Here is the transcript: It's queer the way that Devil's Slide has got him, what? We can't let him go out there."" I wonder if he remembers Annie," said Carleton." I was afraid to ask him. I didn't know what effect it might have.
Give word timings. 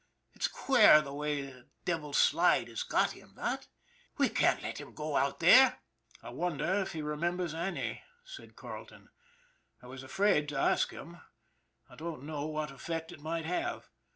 It's 0.33 0.47
queer 0.47 0.99
the 1.03 1.13
way 1.13 1.41
that 1.43 1.67
Devil's 1.85 2.17
Slide 2.17 2.67
has 2.69 2.81
got 2.81 3.11
him, 3.11 3.35
what? 3.35 3.67
We 4.17 4.29
can't 4.29 4.63
let 4.63 4.79
him 4.79 4.95
go 4.95 5.15
out 5.15 5.39
there."" 5.39 5.77
I 6.23 6.31
wonder 6.31 6.73
if 6.81 6.93
he 6.93 7.03
remembers 7.03 7.53
Annie," 7.53 8.01
said 8.25 8.55
Carleton." 8.55 9.11
I 9.83 9.85
was 9.85 10.01
afraid 10.01 10.49
to 10.49 10.59
ask 10.59 10.89
him. 10.89 11.21
I 11.87 11.97
didn't 11.97 12.23
know 12.25 12.47
what 12.47 12.71
effect 12.71 13.11
it 13.11 13.19
might 13.21 13.45
have. 13.45 13.89